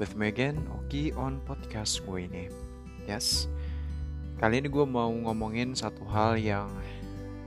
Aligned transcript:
with 0.00 0.16
Megan 0.16 0.56
Oki 0.80 1.12
on 1.12 1.44
podcast 1.44 2.00
gue 2.08 2.24
ini. 2.24 2.48
Yes, 3.04 3.52
kali 4.40 4.64
ini 4.64 4.72
gue 4.72 4.88
mau 4.88 5.12
ngomongin 5.12 5.76
satu 5.76 6.08
hal 6.08 6.40
yang 6.40 6.72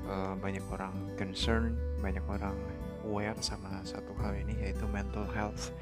uh, 0.06 0.38
banyak 0.38 0.62
orang 0.70 0.94
concern, 1.18 1.74
banyak 1.98 2.22
orang 2.30 2.54
aware 3.10 3.34
sama 3.42 3.82
satu 3.82 4.14
hal 4.22 4.38
ini 4.38 4.54
yaitu 4.62 4.86
mental 4.86 5.26
health. 5.34 5.74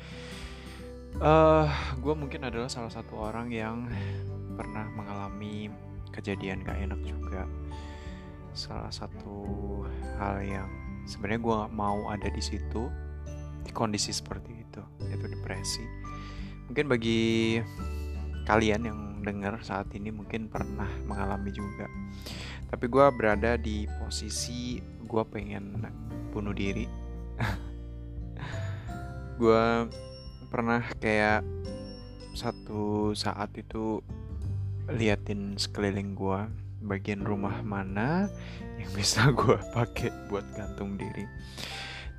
Uh, 1.20 1.68
gue 2.00 2.16
mungkin 2.16 2.48
adalah 2.48 2.72
salah 2.72 2.88
satu 2.88 3.20
orang 3.20 3.52
yang 3.52 3.92
pernah 4.56 4.88
mengalami 4.96 5.68
kejadian 6.16 6.64
gak 6.64 6.80
enak 6.80 7.04
juga. 7.04 7.52
Salah 8.56 8.96
satu 8.96 9.44
hal 10.24 10.40
yang 10.40 10.72
sebenarnya 11.04 11.44
gue 11.44 11.56
gak 11.68 11.76
mau 11.76 12.08
ada 12.08 12.32
di 12.32 12.40
situ 12.40 12.88
di 13.60 13.76
kondisi 13.76 14.16
seperti 14.16 14.56
itu, 14.56 14.80
yaitu 15.04 15.28
depresi 15.28 15.84
mungkin 16.72 16.88
bagi 16.88 17.60
kalian 18.48 18.88
yang 18.88 19.00
dengar 19.28 19.60
saat 19.60 19.92
ini 19.92 20.08
mungkin 20.08 20.48
pernah 20.48 20.88
mengalami 21.04 21.52
juga. 21.52 21.84
Tapi 22.72 22.88
gue 22.88 23.06
berada 23.12 23.60
di 23.60 23.84
posisi 24.00 24.80
gue 25.04 25.24
pengen 25.28 25.84
bunuh 26.32 26.56
diri. 26.56 26.88
Gue 29.42 29.90
pernah 30.48 30.80
kayak 31.02 31.44
satu 32.38 33.12
saat 33.20 33.52
itu 33.60 34.00
liatin 34.88 35.60
sekeliling 35.60 36.14
gue 36.14 36.40
bagian 36.86 37.26
rumah 37.26 37.66
mana 37.66 38.30
yang 38.78 38.92
bisa 38.94 39.28
gue 39.42 39.58
pakai 39.74 40.14
buat 40.30 40.46
gantung 40.54 40.94
diri 40.94 41.26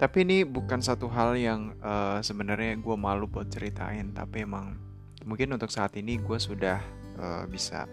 tapi 0.02 0.26
ini 0.26 0.42
bukan 0.42 0.82
satu 0.82 1.06
hal 1.06 1.38
yang 1.38 1.78
uh, 1.78 2.18
sebenarnya 2.18 2.74
gue 2.74 2.96
malu 2.98 3.30
buat 3.30 3.46
ceritain 3.46 4.10
tapi 4.10 4.42
emang 4.42 4.74
mungkin 5.22 5.54
untuk 5.54 5.70
saat 5.70 5.94
ini 5.94 6.18
gue 6.18 6.42
sudah 6.42 6.82
uh, 7.22 7.46
bisa 7.46 7.86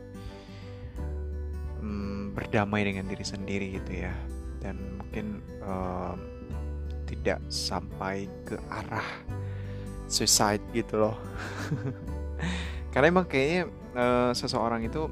um, 1.77 2.33
berdamai 2.33 2.81
dengan 2.81 3.05
diri 3.05 3.21
sendiri 3.21 3.77
gitu 3.77 4.09
ya. 4.09 4.13
Dan 4.57 4.97
mungkin 4.97 5.37
uh, 5.61 6.17
tidak 7.05 7.45
sampai 7.45 8.25
ke 8.41 8.57
arah 8.73 9.05
suicide 10.09 10.65
gitu 10.73 10.97
loh. 10.97 11.17
Karena 12.89 13.13
emang 13.13 13.29
kayaknya 13.29 13.69
uh, 13.93 14.33
seseorang 14.33 14.81
itu 14.81 15.05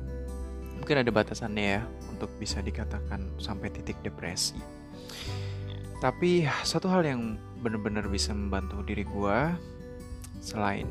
mungkin 0.82 1.06
ada 1.06 1.14
batasannya 1.14 1.78
ya 1.78 1.82
untuk 2.10 2.34
bisa 2.42 2.58
dikatakan 2.58 3.38
sampai 3.38 3.70
titik 3.70 4.02
depresi 4.02 4.58
tapi 5.98 6.46
satu 6.62 6.90
hal 6.90 7.06
yang 7.06 7.22
bener-bener 7.62 8.06
bisa 8.06 8.36
membantu 8.36 8.86
diri 8.86 9.02
gue 9.02 9.40
selain 10.40 10.86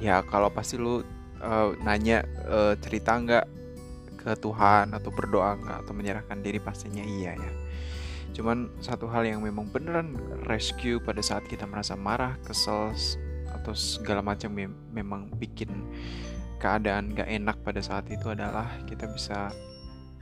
ya 0.00 0.20
kalau 0.28 0.52
pasti 0.52 0.76
lu 0.76 1.00
uh, 1.40 1.72
nanya 1.80 2.24
uh, 2.48 2.76
cerita 2.80 3.16
nggak 3.16 3.46
ke 4.20 4.32
Tuhan 4.36 4.92
atau 4.92 5.08
berdoa 5.08 5.56
nggak 5.56 5.78
atau 5.84 5.92
menyerahkan 5.96 6.38
diri 6.44 6.60
pastinya 6.60 7.00
iya 7.00 7.32
ya. 7.32 7.52
Cuman 8.36 8.70
satu 8.78 9.10
hal 9.10 9.26
yang 9.26 9.42
memang 9.42 9.72
beneran 9.72 10.14
rescue 10.46 11.02
pada 11.02 11.24
saat 11.24 11.42
kita 11.48 11.66
merasa 11.66 11.96
marah 11.98 12.36
kesel 12.46 12.94
atau 13.50 13.72
segala 13.74 14.22
macam 14.22 14.54
memang 14.94 15.26
bikin 15.40 15.68
keadaan 16.62 17.16
gak 17.16 17.26
enak 17.26 17.56
pada 17.64 17.80
saat 17.82 18.06
itu 18.12 18.30
adalah 18.30 18.68
kita 18.86 19.08
bisa 19.10 19.50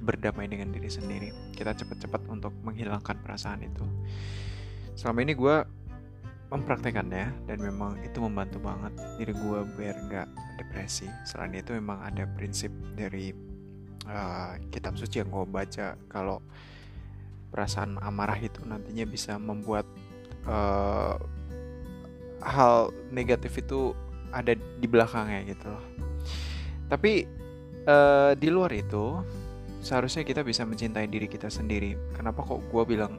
berdamai 0.02 0.46
dengan 0.46 0.70
diri 0.70 0.90
sendiri. 0.90 1.28
Kita 1.54 1.74
cepat-cepat 1.74 2.30
untuk 2.30 2.54
menghilangkan 2.62 3.18
perasaan 3.22 3.66
itu. 3.66 3.84
Selama 4.94 5.18
ini 5.22 5.34
gue 5.34 5.56
mempraktekannya 6.48 7.44
dan 7.44 7.58
memang 7.60 8.00
itu 8.02 8.18
membantu 8.22 8.58
banget. 8.62 8.92
Diri 9.20 9.32
gue 9.36 9.58
biar 9.76 9.96
nggak 10.08 10.28
depresi. 10.58 11.06
Selain 11.28 11.52
itu 11.54 11.76
memang 11.76 12.00
ada 12.02 12.24
prinsip 12.24 12.72
dari 12.96 13.34
uh, 14.08 14.56
kitab 14.72 14.96
suci 14.96 15.20
yang 15.20 15.30
gue 15.30 15.44
baca. 15.44 15.94
Kalau 16.08 16.40
perasaan 17.48 18.00
amarah 18.00 18.38
itu 18.40 18.60
nantinya 18.64 19.04
bisa 19.08 19.36
membuat 19.40 19.84
uh, 20.48 21.16
hal 22.44 22.94
negatif 23.10 23.58
itu 23.58 23.92
ada 24.30 24.54
di 24.54 24.86
belakangnya 24.86 25.52
gitu 25.52 25.66
loh. 25.68 25.84
Tapi 26.88 27.24
uh, 27.88 28.32
di 28.36 28.48
luar 28.48 28.72
itu 28.72 29.20
seharusnya 29.80 30.26
kita 30.26 30.42
bisa 30.42 30.66
mencintai 30.66 31.06
diri 31.06 31.26
kita 31.30 31.48
sendiri. 31.48 31.94
Kenapa 32.14 32.42
kok 32.44 32.62
gue 32.68 32.82
bilang 32.86 33.18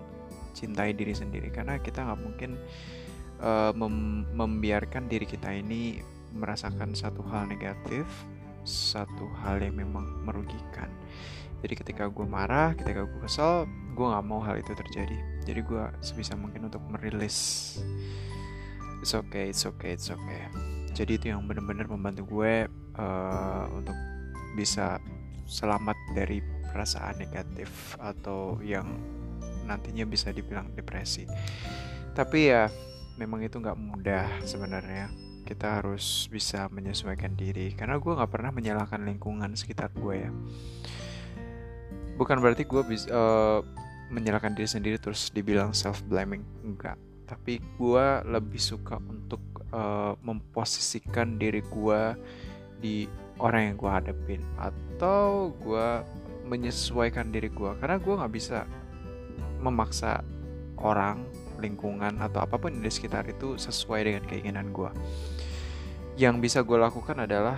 cintai 0.54 0.92
diri 0.96 1.16
sendiri? 1.16 1.50
Karena 1.54 1.80
kita 1.80 2.04
nggak 2.04 2.20
mungkin 2.20 2.60
uh, 3.44 3.72
mem 3.76 4.28
membiarkan 4.36 5.08
diri 5.08 5.26
kita 5.26 5.52
ini 5.56 6.00
merasakan 6.36 6.94
satu 6.94 7.26
hal 7.26 7.50
negatif 7.50 8.06
satu 8.70 9.26
hal 9.42 9.64
yang 9.64 9.82
memang 9.82 10.06
merugikan. 10.28 10.92
Jadi 11.60 11.74
ketika 11.76 12.08
gue 12.08 12.24
marah 12.24 12.72
ketika 12.78 13.04
gue 13.04 13.20
kesel 13.20 13.68
gue 13.98 14.06
nggak 14.06 14.26
mau 14.28 14.40
hal 14.40 14.60
itu 14.60 14.72
terjadi. 14.72 15.18
Jadi 15.44 15.60
gue 15.66 15.84
sebisa 16.00 16.38
mungkin 16.40 16.72
untuk 16.72 16.84
merilis. 16.88 17.80
It's 19.04 19.16
okay 19.16 19.52
it's 19.52 19.64
okay 19.68 19.96
it's 19.96 20.08
okay. 20.08 20.48
Jadi 20.96 21.20
itu 21.20 21.26
yang 21.32 21.44
benar-benar 21.48 21.88
membantu 21.88 22.28
gue 22.28 22.68
uh, 23.00 23.66
untuk 23.76 23.96
bisa 24.56 25.00
selamat 25.50 25.98
dari 26.14 26.46
perasaan 26.70 27.18
negatif 27.18 27.98
atau 27.98 28.62
yang 28.62 28.86
nantinya 29.66 30.06
bisa 30.06 30.30
dibilang 30.30 30.70
depresi. 30.78 31.26
Tapi 32.14 32.40
ya 32.54 32.70
memang 33.18 33.42
itu 33.42 33.58
nggak 33.58 33.78
mudah 33.78 34.30
sebenarnya. 34.46 35.10
Kita 35.44 35.82
harus 35.82 36.30
bisa 36.30 36.70
menyesuaikan 36.70 37.34
diri 37.34 37.74
karena 37.74 37.98
gue 37.98 38.14
nggak 38.14 38.30
pernah 38.30 38.54
menyalahkan 38.54 39.02
lingkungan 39.02 39.58
sekitar 39.58 39.90
gue 39.98 40.30
ya. 40.30 40.32
Bukan 42.22 42.38
berarti 42.38 42.70
gue 42.70 42.84
bisa 42.86 43.10
uh, 43.10 43.60
menyalahkan 44.14 44.54
diri 44.54 44.70
sendiri 44.70 44.98
terus 45.02 45.34
dibilang 45.34 45.74
self 45.74 46.06
blaming 46.06 46.46
enggak. 46.62 47.02
Tapi 47.26 47.58
gue 47.78 48.06
lebih 48.30 48.62
suka 48.62 49.02
untuk 49.02 49.42
uh, 49.74 50.14
memposisikan 50.22 51.42
diri 51.42 51.66
gue 51.66 52.02
di 52.78 53.06
orang 53.40 53.72
yang 53.72 53.76
gue 53.80 53.92
hadapin 53.92 54.42
atau 54.60 55.56
gue 55.64 55.90
menyesuaikan 56.48 57.32
diri 57.32 57.48
gue 57.50 57.72
karena 57.80 57.98
gue 57.98 58.14
nggak 58.14 58.34
bisa 58.34 58.68
memaksa 59.60 60.24
orang 60.80 61.24
lingkungan 61.60 62.20
atau 62.24 62.44
apa 62.44 62.56
pun 62.56 62.72
di 62.72 62.88
sekitar 62.88 63.28
itu 63.28 63.60
sesuai 63.60 64.08
dengan 64.08 64.24
keinginan 64.28 64.72
gue 64.72 64.92
yang 66.20 66.40
bisa 66.44 66.64
gue 66.64 66.76
lakukan 66.76 67.24
adalah 67.24 67.56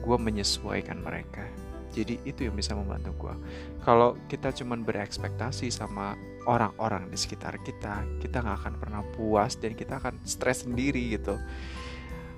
gue 0.00 0.16
menyesuaikan 0.18 0.98
mereka. 0.98 1.46
Jadi 1.90 2.22
itu 2.22 2.46
yang 2.46 2.54
bisa 2.54 2.70
membantu 2.78 3.26
gue 3.26 3.34
kalau 3.82 4.14
kita 4.30 4.54
cuman 4.54 4.86
berekspektasi 4.86 5.74
sama 5.74 6.14
orang-orang 6.46 7.10
di 7.10 7.18
sekitar 7.18 7.58
kita 7.66 8.06
kita 8.22 8.46
nggak 8.46 8.58
akan 8.62 8.74
pernah 8.78 9.02
puas 9.18 9.58
dan 9.58 9.74
kita 9.74 9.98
akan 9.98 10.14
stres 10.22 10.62
sendiri 10.62 11.18
gitu. 11.18 11.34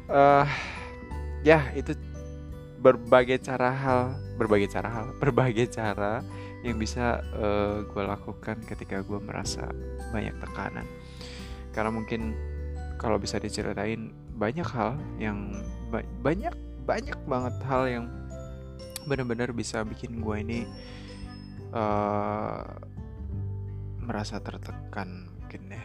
Uh, 0.09 0.49
ya 1.45 1.69
itu 1.77 1.93
berbagai 2.83 3.39
cara 3.39 3.71
hal 3.71 4.19
berbagai 4.35 4.75
cara 4.75 4.91
hal 4.91 5.07
berbagai 5.23 5.71
cara 5.71 6.27
yang 6.67 6.79
bisa 6.79 7.23
uh, 7.35 7.43
eh, 7.43 7.77
gue 7.87 8.03
lakukan 8.03 8.59
ketika 8.67 9.03
gue 9.03 9.19
merasa 9.19 9.71
banyak 10.11 10.35
tekanan. 10.39 10.87
Karena 11.75 11.91
mungkin 11.91 12.35
kalau 12.99 13.19
bisa 13.19 13.39
diceritain 13.43 14.15
banyak 14.39 14.67
hal 14.67 14.99
yang 15.19 15.59
ba 15.91 16.03
banyak 16.23 16.55
banyak 16.87 17.19
banget 17.27 17.55
hal 17.67 17.83
yang 17.87 18.05
benar-benar 19.07 19.51
bisa 19.51 19.83
bikin 19.83 20.23
gue 20.23 20.37
ini 20.39 20.61
uh, 21.75 22.63
merasa 24.03 24.39
tertekan 24.39 25.31
mungkin 25.39 25.63
ya. 25.71 25.85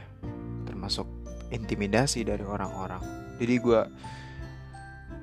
Termasuk 0.69 1.09
intimidasi 1.49 2.22
dari 2.22 2.46
orang-orang. 2.46 3.02
Jadi 3.41 3.53
gue 3.58 3.82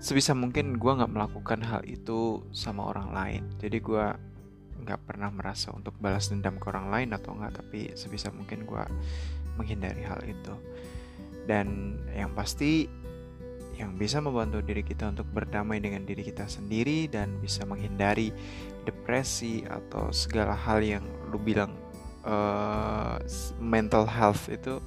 sebisa 0.04 0.36
mungkin 0.36 0.76
gue 0.76 0.92
nggak 0.92 1.08
melakukan 1.08 1.64
hal 1.64 1.80
itu 1.88 2.44
sama 2.52 2.92
orang 2.92 3.08
lain. 3.16 3.42
Jadi 3.56 3.80
gue 3.80 4.04
nggak 4.84 5.00
pernah 5.08 5.32
merasa 5.32 5.72
untuk 5.72 5.96
balas 5.96 6.28
dendam 6.28 6.60
ke 6.60 6.68
orang 6.68 6.92
lain 6.92 7.16
atau 7.16 7.32
enggak 7.32 7.64
tapi 7.64 7.88
sebisa 7.96 8.28
mungkin 8.28 8.68
gue 8.68 8.84
menghindari 9.56 10.04
hal 10.04 10.20
itu. 10.28 10.52
Dan 11.48 11.96
yang 12.12 12.36
pasti 12.36 12.84
yang 13.80 13.96
bisa 13.96 14.20
membantu 14.20 14.60
diri 14.60 14.84
kita 14.84 15.08
untuk 15.08 15.26
berdamai 15.32 15.80
dengan 15.80 16.04
diri 16.04 16.20
kita 16.20 16.46
sendiri 16.46 17.08
dan 17.08 17.40
bisa 17.40 17.64
menghindari 17.64 18.30
depresi 18.84 19.64
atau 19.66 20.12
segala 20.12 20.52
hal 20.52 20.84
yang 20.84 21.02
lu 21.32 21.40
bilang 21.40 21.74
uh, 22.28 23.18
mental 23.58 24.06
health 24.06 24.46
itu 24.52 24.78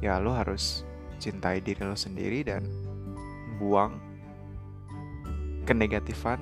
ya 0.00 0.16
lu 0.22 0.32
harus 0.32 0.86
cintai 1.20 1.60
diri 1.60 1.84
lo 1.84 1.92
sendiri 1.92 2.40
dan 2.48 2.64
buang 3.60 4.11
kenegatifan 5.64 6.38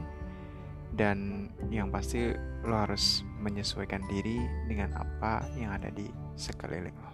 dan 0.94 1.48
yang 1.70 1.88
pasti 1.88 2.34
lo 2.66 2.76
harus 2.76 3.22
menyesuaikan 3.40 4.04
diri 4.10 4.42
dengan 4.68 4.92
apa 4.98 5.46
yang 5.56 5.72
ada 5.72 5.88
di 5.94 6.10
sekeliling 6.36 6.96
lo. 6.96 7.12